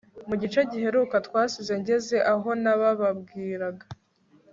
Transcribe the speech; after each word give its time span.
Mu 0.27 0.35
gice 0.41 0.59
giheruka 0.69 1.15
twasize 1.27 1.73
ngeze 1.81 2.17
aho 2.33 2.49
nabababwiraga 2.63 3.85